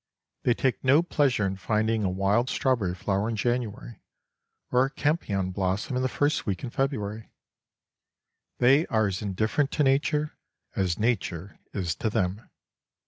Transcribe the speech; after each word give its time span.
They 0.41 0.55
take 0.55 0.83
no 0.83 1.03
pleasure 1.03 1.45
in 1.45 1.57
finding 1.57 2.03
a 2.03 2.09
wild 2.09 2.49
strawberry 2.49 2.95
flower 2.95 3.29
in 3.29 3.35
January 3.35 4.01
or 4.71 4.85
a 4.85 4.89
campion 4.89 5.51
blossom 5.51 5.95
in 5.95 6.01
the 6.01 6.09
first 6.09 6.47
week 6.47 6.63
in 6.63 6.71
February. 6.71 7.29
They 8.57 8.87
are 8.87 9.05
as 9.05 9.21
indifferent 9.21 9.69
to 9.73 9.83
Nature 9.83 10.39
as 10.75 10.97
Nature 10.97 11.59
is 11.71 11.93
to 11.97 12.09
them. 12.09 12.49